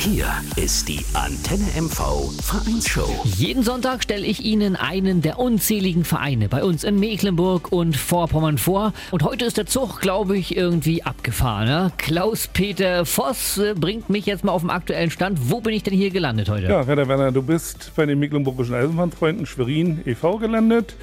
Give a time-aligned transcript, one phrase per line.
[0.00, 3.22] Hier ist die Antenne MV Vereinsshow.
[3.24, 8.56] Jeden Sonntag stelle ich Ihnen einen der unzähligen Vereine bei uns in Mecklenburg und Vorpommern
[8.56, 8.94] vor.
[9.10, 11.68] Und heute ist der Zug, glaube ich, irgendwie abgefahren.
[11.68, 11.92] Ja?
[11.98, 15.50] Klaus-Peter Voss äh, bringt mich jetzt mal auf den aktuellen Stand.
[15.50, 16.68] Wo bin ich denn hier gelandet heute?
[16.68, 20.38] Ja, Werner Werner, du bist bei den Mecklenburgischen Eisenbahnfreunden Schwerin e.V.
[20.38, 20.94] gelandet.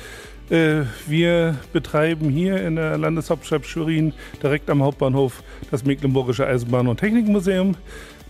[0.50, 7.00] Äh, wir betreiben hier in der Landeshauptstadt Schwerin direkt am Hauptbahnhof das Mecklenburgische Eisenbahn- und
[7.00, 7.76] Technikmuseum.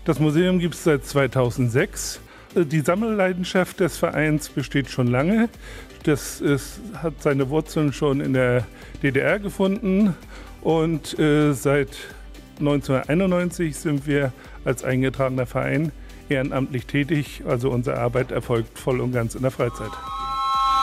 [0.08, 2.20] Das Museum gibt es seit 2006.
[2.54, 5.50] Äh, die Sammelleidenschaft des Vereins besteht schon lange.
[6.04, 8.66] Das ist, hat seine Wurzeln schon in der
[9.02, 10.16] DDR gefunden
[10.62, 11.90] und äh, seit
[12.58, 14.32] 1991 sind wir
[14.64, 15.92] als eingetragener Verein
[16.30, 17.42] ehrenamtlich tätig.
[17.46, 19.90] Also unsere Arbeit erfolgt voll und ganz in der Freizeit.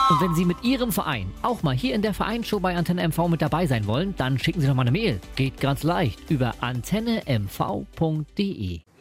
[0.08, 3.26] Und wenn Sie mit Ihrem Verein auch mal hier in der Vereinsshow bei Antenne MV
[3.26, 5.18] mit dabei sein wollen, dann schicken Sie doch mal eine Mail.
[5.34, 7.46] Geht ganz leicht über antennemv.de.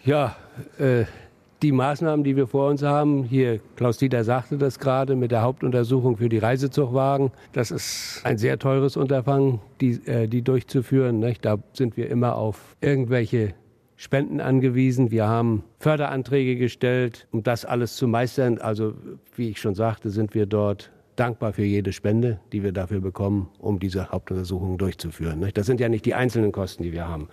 [0.06, 0.36] Ja,
[0.78, 1.06] äh,
[1.64, 6.18] die Maßnahmen, die wir vor uns haben, hier Klaus-Dieter sagte das gerade mit der Hauptuntersuchung
[6.18, 11.20] für die Reisezugwagen, das ist ein sehr teures Unterfangen, die, äh, die durchzuführen.
[11.20, 11.44] Nicht?
[11.44, 13.56] Da sind wir immer auf irgendwelche
[13.96, 15.10] Spenden angewiesen.
[15.10, 18.60] Wir haben Förderanträge gestellt, um das alles zu meistern.
[18.60, 18.94] Also,
[19.36, 23.50] wie ich schon sagte, sind wir dort dankbar für jede Spende, die wir dafür bekommen,
[23.58, 25.50] um diese Hauptuntersuchungen durchzuführen.
[25.56, 27.28] Das sind ja nicht die einzelnen Kosten, die wir haben.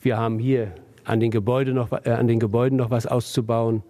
[0.00, 0.72] Wir haben hier
[1.10, 3.82] an den, Gebäude noch, äh, an den Gebäuden noch was auszubauen,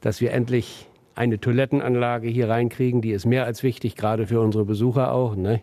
[0.00, 3.00] dass wir endlich eine Toilettenanlage hier reinkriegen.
[3.00, 5.36] Die ist mehr als wichtig, gerade für unsere Besucher auch.
[5.36, 5.62] Ne?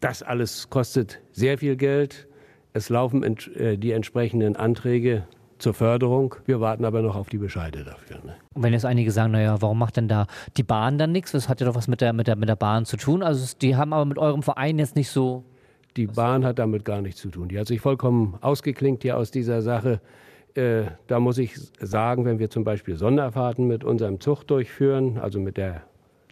[0.00, 2.26] Das alles kostet sehr viel Geld.
[2.72, 5.24] Es laufen ent, äh, die entsprechenden Anträge
[5.58, 6.34] zur Förderung.
[6.46, 8.16] Wir warten aber noch auf die Bescheide dafür.
[8.24, 8.34] Ne?
[8.54, 11.32] Und wenn jetzt einige sagen, naja, warum macht denn da die Bahn dann nichts?
[11.32, 13.22] Das hat ja doch was mit der, mit der, mit der Bahn zu tun.
[13.22, 15.44] Also die haben aber mit eurem Verein jetzt nicht so.
[15.96, 17.48] Die Bahn hat damit gar nichts zu tun.
[17.48, 20.00] Die hat sich vollkommen ausgeklinkt hier aus dieser Sache.
[20.54, 25.40] Äh, da muss ich sagen, wenn wir zum Beispiel Sonderfahrten mit unserem Zug durchführen, also
[25.40, 25.82] mit der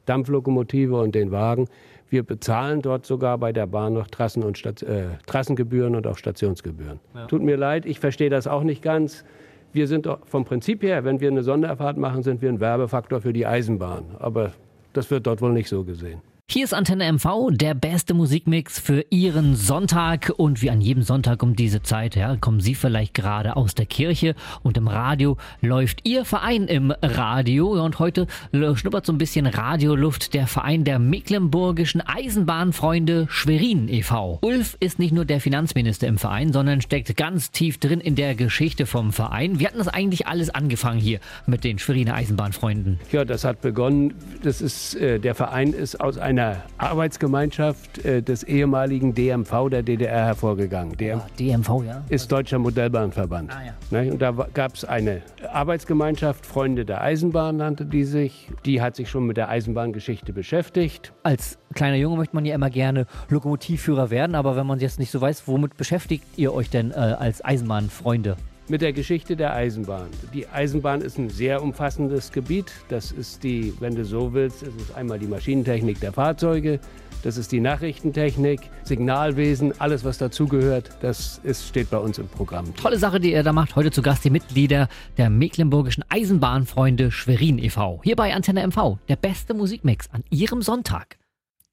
[0.07, 1.69] Dampflokomotive und den Wagen,
[2.11, 6.17] wir bezahlen dort sogar bei der Bahn noch Trassen und Stat äh, Trassengebühren und auch
[6.17, 7.01] Stationsgebühren.
[7.15, 7.27] Ja.
[7.27, 9.25] Tut mir leid, ich verstehe das auch nicht ganz.
[9.73, 13.35] Wir sind vom Prinzip her, wenn wir eine Sonderfahrt machen, sind wir ein Werbefaktor für
[13.35, 14.17] die Eisenbahn.
[14.19, 14.53] Aber
[14.95, 16.23] das wird dort wohl nicht so gesehen.
[16.51, 20.33] Hier ist Antenne MV, der beste Musikmix für Ihren Sonntag.
[20.35, 23.85] Und wie an jedem Sonntag um diese Zeit, ja, kommen Sie vielleicht gerade aus der
[23.85, 27.85] Kirche und im Radio läuft Ihr Verein im Radio.
[27.85, 34.39] Und heute schnuppert so ein bisschen Radioluft der Verein der Mecklenburgischen Eisenbahnfreunde Schwerin e.V.
[34.41, 38.35] Ulf ist nicht nur der Finanzminister im Verein, sondern steckt ganz tief drin in der
[38.35, 39.61] Geschichte vom Verein.
[39.61, 42.99] Wie hatten das eigentlich alles angefangen hier mit den Schweriner Eisenbahnfreunden?
[43.13, 44.15] Ja, das hat begonnen.
[44.43, 49.83] Das ist, äh, der Verein ist aus einer einer Arbeitsgemeinschaft äh, des ehemaligen DMV der
[49.83, 50.97] DDR hervorgegangen.
[50.97, 52.05] DM ah, DMV, ja?
[52.09, 53.51] Ist Deutscher Modellbahnverband.
[53.53, 54.03] Ah, ja.
[54.03, 54.13] ne?
[54.13, 58.51] Und da gab es eine Arbeitsgemeinschaft, Freunde der Eisenbahn nannte die sich.
[58.65, 61.13] Die hat sich schon mit der Eisenbahngeschichte beschäftigt.
[61.23, 65.11] Als kleiner Junge möchte man ja immer gerne Lokomotivführer werden, aber wenn man jetzt nicht
[65.11, 68.37] so weiß, womit beschäftigt ihr euch denn äh, als Eisenbahnfreunde?
[68.71, 70.09] Mit der Geschichte der Eisenbahn.
[70.33, 72.73] Die Eisenbahn ist ein sehr umfassendes Gebiet.
[72.89, 76.81] Das ist die, wenn du so willst, ist es einmal die Maschinentechnik der Fahrzeuge,
[77.23, 82.73] das ist die Nachrichtentechnik, Signalwesen, alles was dazugehört, das ist, steht bei uns im Programm.
[82.77, 83.75] Tolle Sache, die ihr da macht.
[83.75, 88.01] Heute zu Gast die Mitglieder der Mecklenburgischen Eisenbahnfreunde Schwerin e.V.
[88.05, 91.19] Hier bei Antenne MV, der beste Musikmix an Ihrem Sonntag.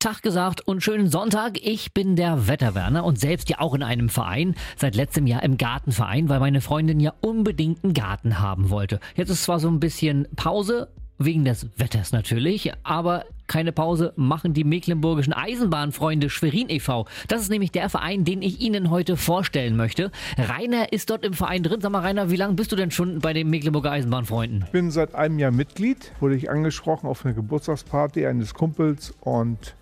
[0.06, 1.58] Tag gesagt und schönen Sonntag.
[1.64, 5.58] Ich bin der Wetterwerner und selbst ja auch in einem Verein, seit letztem Jahr im
[5.58, 9.00] Gartenverein, weil meine Freundin ja unbedingt einen Garten haben wollte.
[9.16, 14.54] Jetzt ist zwar so ein bisschen Pause, wegen des Wetters natürlich, aber keine Pause machen
[14.54, 17.08] die mecklenburgischen Eisenbahnfreunde Schwerin e.V.
[17.28, 20.12] Das ist nämlich der Verein, den ich Ihnen heute vorstellen möchte.
[20.38, 21.82] Rainer ist dort im Verein drin.
[21.82, 24.66] Sag mal, Rainer, wie lange bist du denn schon bei den Mecklenburger Eisenbahnfreunden?
[24.66, 29.74] Ich bin seit einem Jahr Mitglied, wurde ich angesprochen auf eine Geburtstagsparty eines Kumpels und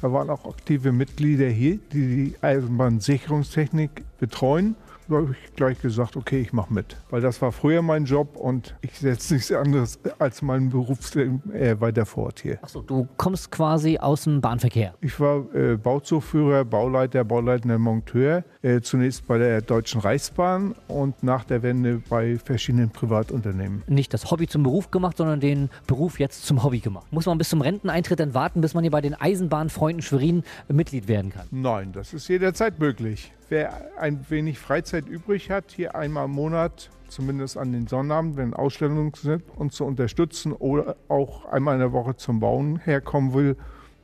[0.00, 4.76] da waren auch aktive Mitglieder hier, die die Eisenbahnsicherungstechnik betreuen
[5.10, 6.96] habe ich gleich gesagt, okay, ich mache mit.
[7.10, 11.80] Weil das war früher mein Job und ich setze nichts anderes als meinen Berufsleben äh,
[11.80, 12.58] weiter fort hier.
[12.62, 14.94] Achso, du kommst quasi aus dem Bahnverkehr.
[15.00, 18.44] Ich war äh, Bauzugführer, Bauleiter, bauleitender Monteur.
[18.62, 23.82] Äh, zunächst bei der Deutschen Reichsbahn und nach der Wende bei verschiedenen Privatunternehmen.
[23.86, 27.06] Nicht das Hobby zum Beruf gemacht, sondern den Beruf jetzt zum Hobby gemacht.
[27.12, 31.08] Muss man bis zum Renteneintritt dann warten, bis man hier bei den Eisenbahnfreunden Schwerin Mitglied
[31.08, 31.46] werden kann?
[31.50, 33.32] Nein, das ist jederzeit möglich.
[33.50, 38.52] Wer ein wenig Freizeit übrig hat, hier einmal im Monat, zumindest an den Sonnabend, wenn
[38.52, 43.56] Ausstellungen sind, uns zu unterstützen oder auch einmal in der Woche zum Bauen herkommen will,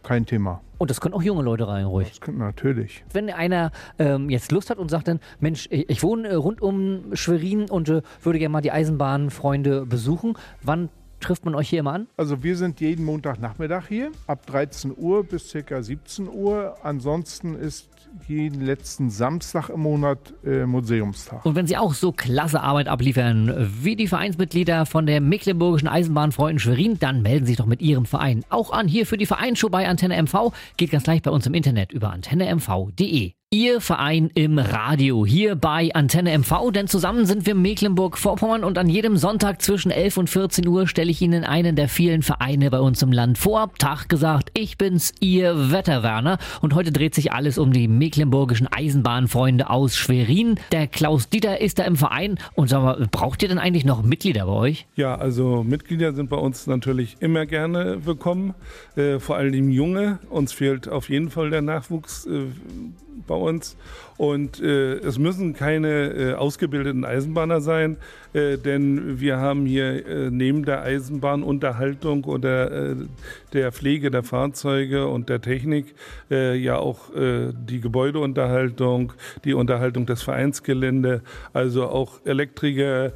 [0.02, 0.62] kein Thema.
[0.79, 2.08] Und das können auch junge Leute rein, ruhig.
[2.08, 3.05] Das kann, natürlich.
[3.12, 6.62] Wenn einer ähm, jetzt Lust hat und sagt dann, Mensch, ich, ich wohne äh, rund
[6.62, 10.88] um Schwerin und äh, würde gerne mal die Eisenbahnfreunde besuchen, wann
[11.20, 12.06] trifft man euch hier immer an?
[12.17, 15.82] Also wir sind jeden Montagnachmittag hier, ab 13 Uhr bis ca.
[15.82, 16.76] 17 Uhr.
[16.82, 17.88] Ansonsten ist
[18.28, 21.44] jeden letzten Samstag im Monat äh, Museumstag.
[21.44, 26.58] Und wenn Sie auch so klasse Arbeit abliefern wie die Vereinsmitglieder von der Mecklenburgischen Eisenbahnfreunden
[26.58, 28.88] Schwerin, dann melden Sie sich doch mit Ihrem Verein auch an.
[28.88, 30.52] Hier für die Vereinsshow bei Antenne MV.
[30.76, 33.32] Geht ganz leicht bei uns im Internet über antennemv.de.
[33.54, 38.88] Ihr Verein im Radio hier bei Antenne MV, denn zusammen sind wir Mecklenburg-Vorpommern und an
[38.88, 42.80] jedem Sonntag zwischen 11 und 14 Uhr stelle ich Ihnen einen der vielen Vereine bei
[42.80, 43.70] uns im Land vor.
[43.78, 49.70] Tag gesagt, ich bin's, Ihr Wetterwerner und heute dreht sich alles um die mecklenburgischen Eisenbahnfreunde
[49.70, 50.58] aus Schwerin.
[50.72, 54.02] Der Klaus Dieter ist da im Verein und sag mal, braucht ihr denn eigentlich noch
[54.02, 54.88] Mitglieder bei euch?
[54.96, 58.54] Ja, also Mitglieder sind bei uns natürlich immer gerne willkommen,
[58.96, 60.18] äh, vor allem junge.
[60.28, 62.26] Uns fehlt auf jeden Fall der Nachwuchs.
[62.26, 62.46] Äh,
[63.26, 63.76] bei uns.
[64.16, 67.96] Und äh, es müssen keine äh, ausgebildeten Eisenbahner sein,
[68.32, 72.96] äh, denn wir haben hier äh, neben der Eisenbahnunterhaltung oder äh,
[73.52, 75.94] der Pflege der Fahrzeuge und der Technik
[76.31, 79.12] äh, ja auch die Gebäudeunterhaltung,
[79.44, 81.22] die Unterhaltung des Vereinsgelände,
[81.52, 83.12] also auch Elektriker,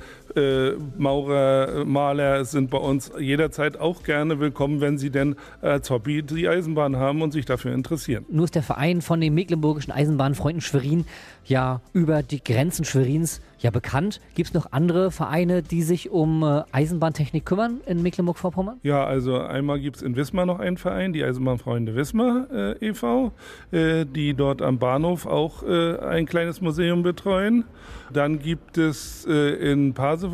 [0.96, 6.48] Maurer, Maler sind bei uns jederzeit auch gerne willkommen, wenn sie denn als Hobby die
[6.48, 8.24] Eisenbahn haben und sich dafür interessieren.
[8.28, 11.04] Nur ist der Verein von den mecklenburgischen Eisenbahnfreunden Schwerin
[11.44, 14.20] ja über die Grenzen Schwerins ja bekannt.
[14.34, 18.78] Gibt es noch andere Vereine, die sich um äh, Eisenbahntechnik kümmern in Mecklenburg-Vorpommern?
[18.82, 23.32] Ja, also einmal gibt es in Wismar noch einen Verein, die Eisenbahnfreunde Wismar äh, e.V.,
[23.72, 27.64] äh, die dort am Bahnhof auch äh, ein kleines Museum betreuen.
[28.12, 30.27] Dann gibt es äh, in Pasewalk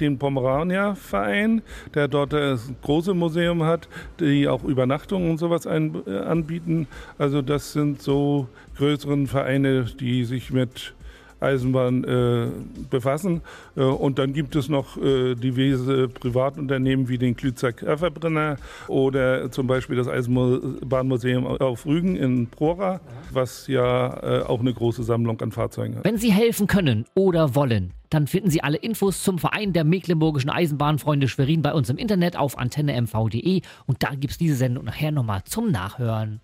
[0.00, 1.62] den Pomerania-Verein,
[1.94, 3.88] der dort das große Museum hat,
[4.20, 6.86] die auch Übernachtungen und sowas ein, äh, anbieten.
[7.18, 10.94] Also das sind so größeren Vereine, die sich mit
[11.42, 12.46] Eisenbahn äh,
[12.90, 13.42] befassen.
[13.76, 18.56] Äh, und dann gibt es noch äh, diverse Privatunternehmen wie den Klützer Verbrenner
[18.88, 23.00] oder zum Beispiel das Eisenbahnmuseum auf Rügen in Prora,
[23.32, 26.04] was ja äh, auch eine große Sammlung an Fahrzeugen hat.
[26.04, 30.50] Wenn Sie helfen können oder wollen, dann finden Sie alle Infos zum Verein der Mecklenburgischen
[30.50, 35.12] Eisenbahnfreunde Schwerin bei uns im Internet auf antennemv.de und da gibt es diese Sendung nachher
[35.12, 36.40] nochmal zum Nachhören.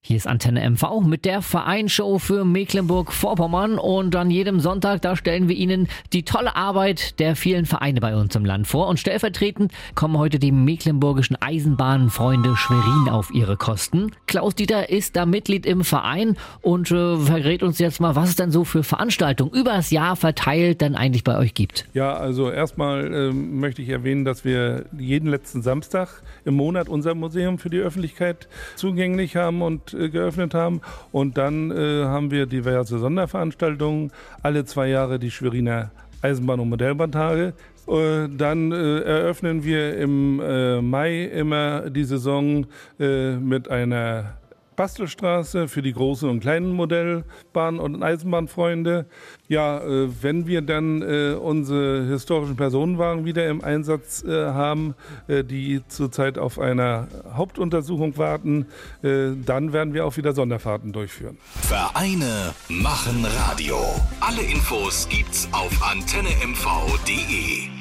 [0.00, 5.48] Hier ist Antenne MV mit der Vereinsshow für Mecklenburg-Vorpommern und an jedem Sonntag, da stellen
[5.48, 9.72] wir Ihnen die tolle Arbeit der vielen Vereine bei uns im Land vor und stellvertretend
[9.96, 14.12] kommen heute die mecklenburgischen Eisenbahnfreunde Schwerin auf ihre Kosten.
[14.26, 18.36] Klaus Dieter ist da Mitglied im Verein und äh, verrät uns jetzt mal, was es
[18.36, 21.86] denn so für Veranstaltungen über das Jahr verteilt dann eigentlich bei euch gibt.
[21.92, 27.14] Ja, also erstmal äh, möchte ich erwähnen, dass wir jeden letzten Samstag im Monat unser
[27.14, 30.80] Museum für die Öffentlichkeit zugänglich haben und äh, geöffnet haben.
[31.12, 34.12] Und dann äh, haben wir diverse Sonderveranstaltungen.
[34.42, 35.90] Alle zwei Jahre die Schweriner
[36.22, 37.54] Eisenbahn- und Modellbahntage.
[37.86, 42.66] Äh, dann äh, eröffnen wir im äh, Mai immer die Saison
[42.98, 44.34] äh, mit einer
[44.78, 49.06] Bastelstraße für die großen und kleinen Modellbahn- und Eisenbahnfreunde.
[49.48, 54.94] Ja, äh, wenn wir dann äh, unsere historischen Personenwagen wieder im Einsatz äh, haben,
[55.28, 58.66] die zurzeit auf einer Hauptuntersuchung warten,
[59.02, 61.38] dann werden wir auch wieder Sonderfahrten durchführen.
[61.62, 63.76] Vereine machen Radio.
[64.20, 67.77] Alle Infos gibt's auf antennemv.de.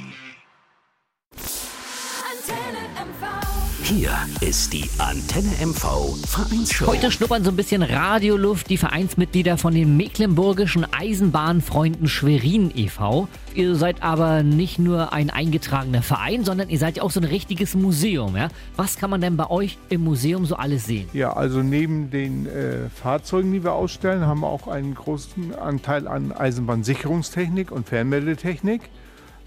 [3.87, 6.87] Hier ist die Antenne MV Vereinsshow.
[6.87, 13.29] Heute schnuppern so ein bisschen Radioluft die Vereinsmitglieder von den Mecklenburgischen Eisenbahnfreunden Schwerin e.V.
[13.55, 17.23] Ihr seid aber nicht nur ein eingetragener Verein, sondern ihr seid ja auch so ein
[17.23, 18.35] richtiges Museum.
[18.35, 18.49] Ja?
[18.75, 21.07] Was kann man denn bei euch im Museum so alles sehen?
[21.13, 26.09] Ja, also neben den äh, Fahrzeugen, die wir ausstellen, haben wir auch einen großen Anteil
[26.09, 28.81] an Eisenbahnsicherungstechnik und Fernmeldetechnik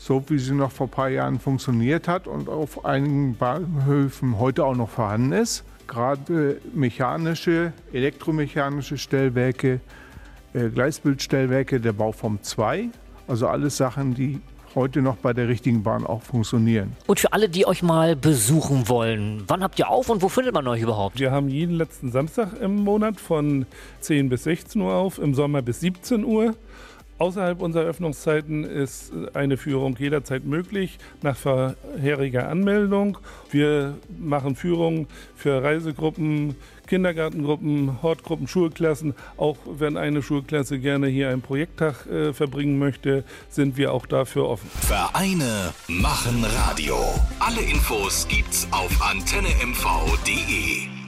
[0.01, 4.65] so wie sie noch vor ein paar Jahren funktioniert hat und auf einigen Bahnhöfen heute
[4.65, 5.63] auch noch vorhanden ist.
[5.87, 9.81] Gerade mechanische, elektromechanische Stellwerke,
[10.55, 12.89] äh, Gleisbildstellwerke der Bauform 2,
[13.29, 14.41] also alles Sachen, die
[14.75, 16.97] heute noch bei der richtigen Bahn auch funktionieren.
[17.07, 20.55] Und für alle, die euch mal besuchen wollen, wann habt ihr auf und wo findet
[20.55, 21.21] man euch überhaupt?
[21.21, 23.67] Wir haben jeden letzten Samstag im Monat von
[24.01, 26.55] 10 bis 16 Uhr auf, im Sommer bis 17 Uhr.
[27.21, 33.19] Außerhalb unserer Öffnungszeiten ist eine Führung jederzeit möglich, nach vorheriger Anmeldung.
[33.51, 39.15] Wir machen Führungen für Reisegruppen, Kindergartengruppen, Hortgruppen, Schulklassen.
[39.37, 44.49] Auch wenn eine Schulklasse gerne hier einen Projekttag äh, verbringen möchte, sind wir auch dafür
[44.49, 44.71] offen.
[44.81, 46.97] Vereine machen Radio.
[47.39, 51.00] Alle Infos gibt's auf antennemv.de.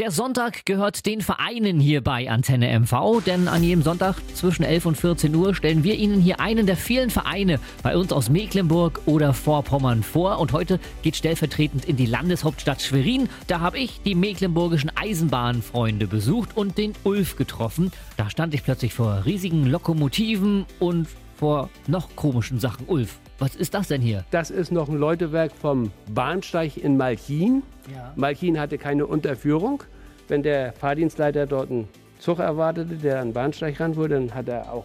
[0.00, 4.86] Der Sonntag gehört den Vereinen hier bei Antenne MV, denn an jedem Sonntag zwischen 11
[4.86, 9.02] und 14 Uhr stellen wir Ihnen hier einen der vielen Vereine bei uns aus Mecklenburg
[9.04, 10.38] oder Vorpommern vor.
[10.38, 13.28] Und heute geht stellvertretend in die Landeshauptstadt Schwerin.
[13.46, 17.92] Da habe ich die mecklenburgischen Eisenbahnfreunde besucht und den Ulf getroffen.
[18.16, 22.86] Da stand ich plötzlich vor riesigen Lokomotiven und vor noch komischen Sachen.
[22.86, 24.24] Ulf, was ist das denn hier?
[24.30, 27.62] Das ist noch ein Läutewerk vom Bahnsteig in Malchin.
[27.92, 28.12] Ja.
[28.14, 29.82] Malchin hatte keine Unterführung.
[30.28, 34.48] Wenn der Fahrdienstleiter dort einen Zug erwartete, der an den Bahnsteig ran wurde, dann hat
[34.48, 34.84] er auch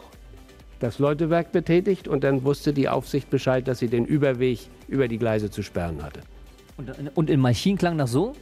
[0.80, 5.18] das Läutewerk betätigt und dann wusste die Aufsicht Bescheid, dass sie den Überweg über die
[5.18, 6.22] Gleise zu sperren hatte.
[6.78, 8.34] Und, und in Malchin klang das so?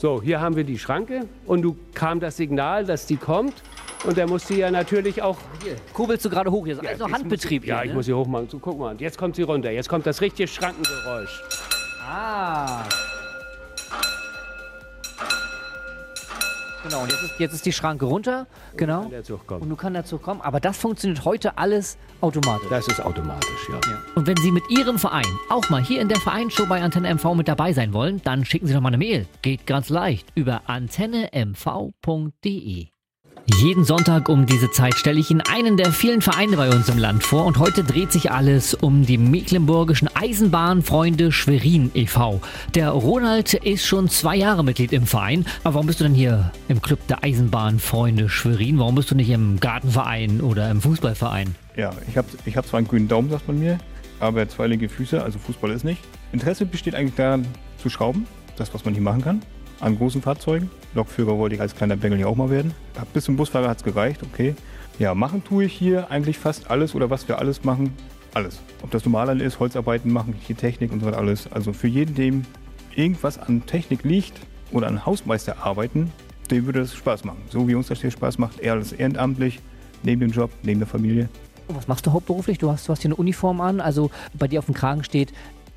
[0.00, 3.52] So, hier haben wir die Schranke und du kam das Signal, dass die kommt.
[4.06, 5.36] Und der musste ja natürlich auch.
[5.62, 6.64] Hier, kurbelst du gerade hoch?
[6.64, 7.96] Hier ist also jetzt Handbetrieb muss, Ja, hier, ich ne?
[7.96, 8.48] muss hier hochmachen.
[8.48, 9.70] So, guck mal, jetzt kommt sie runter.
[9.70, 11.42] Jetzt kommt das richtige Schrankengeräusch.
[12.02, 12.84] Ah.
[16.82, 18.46] Genau, und jetzt ist, jetzt ist die Schranke runter.
[18.76, 19.02] Genau.
[19.02, 19.62] Kann der Zug kommen.
[19.62, 20.40] Und nun kann der Zug kommen.
[20.40, 22.68] Aber das funktioniert heute alles automatisch.
[22.70, 23.78] Das ist automatisch, ja.
[24.14, 27.34] Und wenn Sie mit Ihrem Verein auch mal hier in der Vereinsshow bei Antenne MV
[27.34, 29.26] mit dabei sein wollen, dann schicken Sie doch mal eine Mail.
[29.42, 32.88] Geht ganz leicht über antennemv.de.
[33.46, 36.98] Jeden Sonntag um diese Zeit stelle ich Ihnen einen der vielen Vereine bei uns im
[36.98, 42.40] Land vor und heute dreht sich alles um die mecklenburgischen Eisenbahnfreunde Schwerin e.V.
[42.74, 45.44] Der Ronald ist schon zwei Jahre Mitglied im Verein.
[45.64, 48.78] Aber warum bist du denn hier im Club der Eisenbahnfreunde Schwerin?
[48.78, 51.54] Warum bist du nicht im Gartenverein oder im Fußballverein?
[51.76, 53.78] Ja, ich habe ich hab zwar einen grünen Daumen, sagt man mir,
[54.20, 56.00] aber zwei linke Füße, also Fußball ist nicht.
[56.32, 57.46] Interesse besteht eigentlich daran,
[57.78, 59.42] zu schrauben, das, was man hier machen kann,
[59.80, 60.70] an großen Fahrzeugen.
[60.94, 62.74] Lokführer wollte ich als kleiner Bengel hier auch mal werden.
[63.12, 64.54] Bis zum Busfahrer hat es gereicht, okay.
[64.98, 67.94] Ja, machen tue ich hier eigentlich fast alles oder was wir alles machen,
[68.34, 68.60] alles.
[68.82, 71.50] Ob das Normalern ist, Holzarbeiten machen, hier Technik und so weiter alles.
[71.50, 72.44] Also für jeden, dem
[72.94, 74.38] irgendwas an Technik liegt
[74.72, 76.12] oder an Hausmeisterarbeiten,
[76.50, 77.40] dem würde das Spaß machen.
[77.48, 79.60] So wie uns das hier Spaß macht, eher alles ehrenamtlich,
[80.02, 81.28] neben dem Job, neben der Familie.
[81.68, 82.58] Was machst du hauptberuflich?
[82.58, 85.32] Du hast, du hast hier eine Uniform an, also bei dir auf dem Kragen steht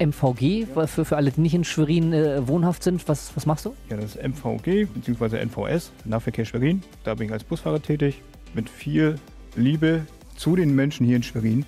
[0.06, 3.08] MVG, für, für alle, die nicht in Schwerin äh, wohnhaft sind.
[3.08, 3.74] Was, was machst du?
[3.90, 5.38] Ja, das ist MVG bzw.
[5.38, 6.82] NVS, Nahverkehr Schwerin.
[7.04, 8.22] Da bin ich als Busfahrer tätig.
[8.54, 9.16] Mit viel
[9.56, 10.06] Liebe
[10.36, 11.66] zu den Menschen hier in Schwerin.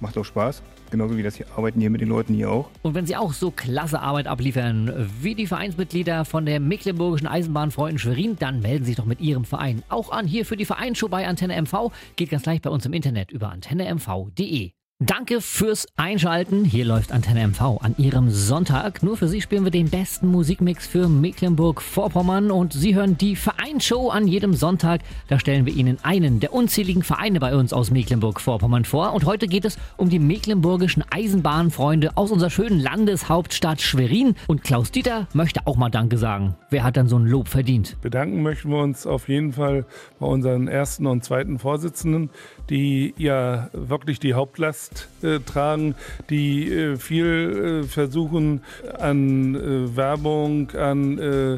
[0.00, 0.62] Macht auch Spaß.
[0.90, 2.70] Genauso wie das hier Arbeiten hier mit den Leuten hier auch.
[2.82, 7.98] Und wenn Sie auch so klasse Arbeit abliefern wie die Vereinsmitglieder von der Mecklenburgischen Eisenbahnfreunden
[7.98, 10.26] Schwerin, dann melden Sie sich doch mit Ihrem Verein auch an.
[10.26, 11.92] Hier für die Vereinsshow bei Antenne MV.
[12.16, 14.77] Geht ganz leicht bei uns im Internet über antennemv.de.
[15.00, 16.64] Danke fürs Einschalten.
[16.64, 19.00] Hier läuft Antenne MV an Ihrem Sonntag.
[19.04, 24.10] Nur für Sie spielen wir den besten Musikmix für Mecklenburg-Vorpommern und Sie hören die Vereinsshow
[24.10, 25.02] an jedem Sonntag.
[25.28, 29.12] Da stellen wir Ihnen einen der unzähligen Vereine bei uns aus Mecklenburg-Vorpommern vor.
[29.12, 34.34] Und heute geht es um die mecklenburgischen Eisenbahnfreunde aus unserer schönen Landeshauptstadt Schwerin.
[34.48, 36.56] Und Klaus Dieter möchte auch mal Danke sagen.
[36.70, 37.96] Wer hat dann so ein Lob verdient?
[38.02, 39.86] Bedanken möchten wir uns auf jeden Fall
[40.18, 42.30] bei unseren ersten und zweiten Vorsitzenden,
[42.68, 44.87] die ja wirklich die Hauptlast
[45.22, 45.96] äh, tragen,
[46.30, 48.60] die äh, viel äh, versuchen
[48.98, 51.54] an äh, Werbung, an äh,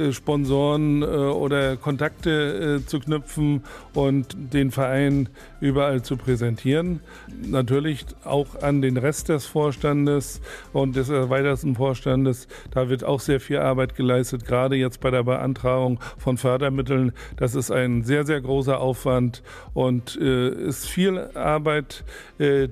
[0.00, 3.62] äh, Sponsoren oder Kontakte zu knüpfen
[3.92, 5.28] und den Verein
[5.60, 7.00] überall zu präsentieren.
[7.46, 10.40] Natürlich auch an den Rest des Vorstandes
[10.72, 12.48] und des erweiterten Vorstandes.
[12.72, 17.12] Da wird auch sehr viel Arbeit geleistet, gerade jetzt bei der Beantragung von Fördermitteln.
[17.36, 19.42] Das ist ein sehr, sehr großer Aufwand
[19.74, 22.04] und ist viel Arbeit,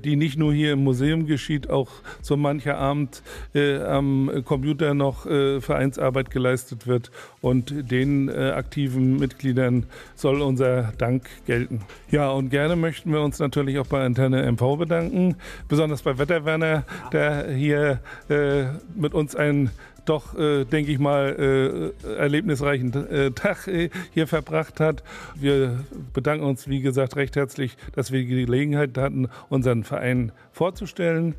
[0.05, 1.89] die nicht nur hier im Museum geschieht, auch
[2.21, 3.23] so mancher Abend
[3.55, 7.11] äh, am Computer noch äh, Vereinsarbeit geleistet wird.
[7.41, 11.81] Und den äh, aktiven Mitgliedern soll unser Dank gelten.
[12.11, 15.37] Ja, und gerne möchten wir uns natürlich auch bei Antenne MV bedanken,
[15.69, 19.71] besonders bei Wetterwerner, der hier äh, mit uns ein
[20.05, 25.03] doch, äh, denke ich mal, äh, erlebnisreichen äh, Tag äh, hier verbracht hat.
[25.35, 31.35] Wir bedanken uns, wie gesagt, recht herzlich, dass wir die Gelegenheit hatten, unseren Verein vorzustellen.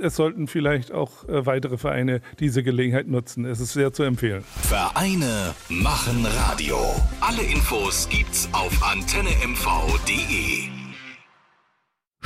[0.00, 3.44] Es sollten vielleicht auch äh, weitere Vereine diese Gelegenheit nutzen.
[3.44, 4.44] Es ist sehr zu empfehlen.
[4.62, 6.78] Vereine machen Radio.
[7.20, 10.77] Alle Infos gibt's auf antennemmv.de.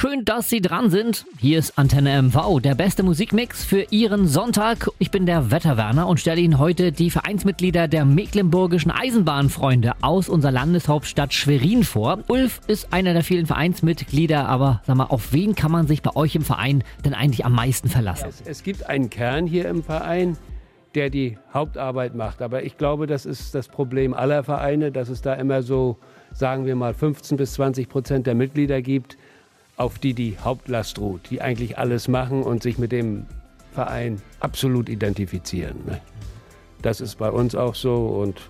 [0.03, 1.27] Schön, dass Sie dran sind.
[1.39, 4.89] Hier ist Antenne MV, der beste Musikmix für Ihren Sonntag.
[4.99, 10.51] Ich bin der Wetterwerner und stelle Ihnen heute die Vereinsmitglieder der Mecklenburgischen Eisenbahnfreunde aus unserer
[10.51, 12.19] Landeshauptstadt Schwerin vor.
[12.27, 16.17] Ulf ist einer der vielen Vereinsmitglieder, aber sag mal, auf wen kann man sich bei
[16.17, 18.27] euch im Verein denn eigentlich am meisten verlassen?
[18.29, 20.37] Es, es gibt einen Kern hier im Verein,
[20.97, 22.43] der die Hauptarbeit macht.
[22.43, 25.99] Aber ich glaube, das ist das Problem aller Vereine, dass es da immer so,
[26.33, 29.17] sagen wir mal, 15 bis 20 Prozent der Mitglieder gibt,
[29.83, 33.27] auf die die Hauptlast ruht, die eigentlich alles machen und sich mit dem
[33.73, 35.77] Verein absolut identifizieren.
[35.85, 36.01] Ne?
[36.83, 38.41] Das ist bei uns auch so und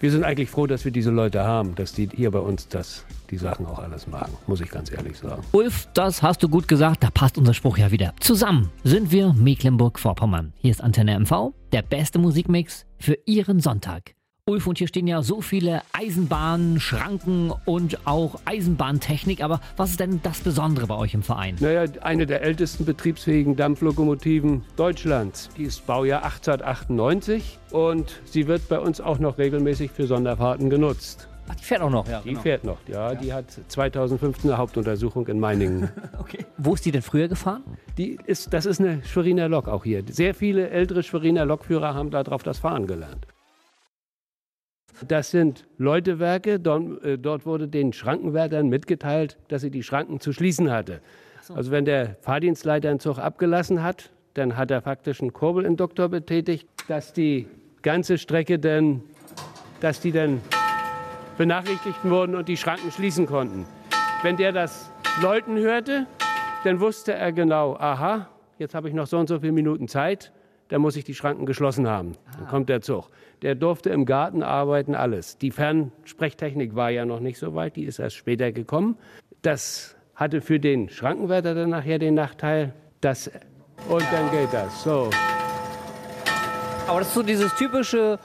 [0.00, 3.04] wir sind eigentlich froh, dass wir diese Leute haben, dass die hier bei uns das,
[3.30, 5.42] die Sachen auch alles machen, muss ich ganz ehrlich sagen.
[5.52, 8.14] Ulf, das hast du gut gesagt, da passt unser Spruch ja wieder.
[8.20, 10.54] Zusammen sind wir Mecklenburg-Vorpommern.
[10.56, 14.14] Hier ist Antenne MV, der beste Musikmix für Ihren Sonntag.
[14.48, 19.42] Ulf, und hier stehen ja so viele Eisenbahnen, Schranken und auch Eisenbahntechnik.
[19.44, 21.56] Aber was ist denn das Besondere bei euch im Verein?
[21.60, 25.50] Naja, eine der ältesten betriebsfähigen Dampflokomotiven Deutschlands.
[25.58, 31.28] Die ist Baujahr 1898 und sie wird bei uns auch noch regelmäßig für Sonderfahrten genutzt.
[31.48, 32.20] Ach, die fährt auch noch, ja.
[32.20, 32.40] Die genau.
[32.40, 33.14] fährt noch, ja.
[33.14, 35.90] Die hat 2015 eine Hauptuntersuchung in Meiningen.
[36.18, 36.46] okay.
[36.56, 37.64] Wo ist die denn früher gefahren?
[37.98, 40.02] Die ist, das ist eine Schweriner Lok auch hier.
[40.08, 43.26] Sehr viele ältere Schweriner Lokführer haben darauf das Fahren gelernt.
[45.06, 46.58] Das sind Leutewerke.
[46.58, 51.00] Dort, äh, dort wurde den Schrankenwärtern mitgeteilt, dass sie die Schranken zu schließen hatte.
[51.42, 51.54] So.
[51.54, 56.68] Also wenn der Fahrdienstleiter einen Zug abgelassen hat, dann hat er faktisch einen Kurbelinduktor betätigt,
[56.88, 57.46] dass die
[57.82, 59.02] ganze Strecke dann,
[59.80, 60.40] dass die dann
[61.36, 63.66] benachrichtigt wurden und die Schranken schließen konnten.
[64.22, 64.90] Wenn der das
[65.22, 66.06] Läuten hörte,
[66.64, 68.28] dann wusste er genau, aha,
[68.58, 70.32] jetzt habe ich noch so und so viele Minuten Zeit,
[70.68, 72.12] dann muss ich die Schranken geschlossen haben.
[72.36, 72.50] Dann ah.
[72.50, 73.10] kommt der Zug
[73.42, 75.38] der durfte im Garten arbeiten, alles.
[75.38, 78.96] Die Fernsprechtechnik war ja noch nicht so weit, die ist erst später gekommen.
[79.42, 83.30] Das hatte für den Schrankenwärter dann nachher den Nachteil, dass.
[83.88, 84.82] Und dann geht das.
[84.82, 85.10] So.
[86.88, 88.18] Aber das ist so dieses typische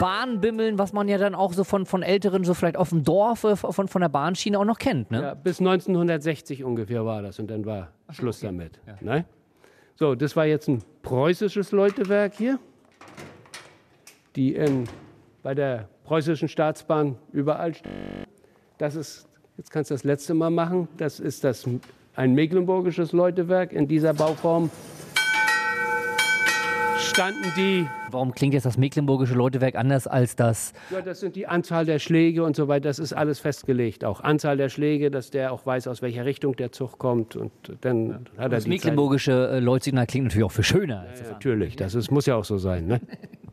[0.00, 3.44] Bahnbimmeln, was man ja dann auch so von, von Älteren, so vielleicht auf dem Dorf,
[3.44, 5.12] äh, von, von der Bahnschiene auch noch kennt.
[5.12, 5.22] Ne?
[5.22, 8.80] Ja, bis 1960 ungefähr war das und dann war Schluss damit.
[8.86, 8.96] Ja.
[9.00, 9.24] Ne?
[9.98, 12.60] So, das war jetzt ein preußisches Läutewerk hier
[14.36, 14.84] die in,
[15.42, 17.92] bei der preußischen Staatsbahn überall stehen.
[18.78, 19.26] Das ist,
[19.56, 21.68] jetzt kannst du das letzte Mal machen, das ist das,
[22.14, 24.70] ein mecklenburgisches Läutewerk in dieser Bauform
[27.18, 27.88] standen die.
[28.12, 30.72] Warum klingt jetzt das mecklenburgische Läutewerk anders als das?
[30.90, 32.88] Ja, das sind die Anzahl der Schläge und so weiter.
[32.88, 34.04] Das ist alles festgelegt.
[34.04, 37.34] Auch Anzahl der Schläge, dass der auch weiß, aus welcher Richtung der Zug kommt.
[37.34, 38.14] Und dann ja.
[38.14, 39.50] hat er das mecklenburgische.
[39.52, 41.06] Äh, Läutsignal klingt natürlich auch für schöner.
[41.12, 42.86] Ja, ja, natürlich, das ist, muss ja auch so sein.
[42.86, 43.00] Ne?